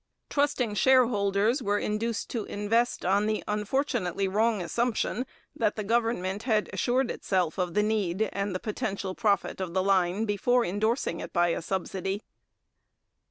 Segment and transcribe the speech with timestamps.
[0.31, 6.71] Trusting shareholders were induced to invest on the unfortunately wrong assumption that the government had
[6.73, 11.31] assured itself of the need and the potential profit of the line before endorsing it
[11.31, 12.23] by a subsidy.